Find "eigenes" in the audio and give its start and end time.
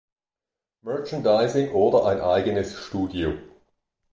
2.21-2.75